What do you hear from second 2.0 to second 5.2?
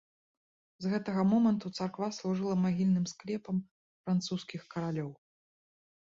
служыла магільным склепам французскіх каралёў.